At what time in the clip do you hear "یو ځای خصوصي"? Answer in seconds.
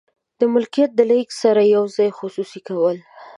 1.75-2.59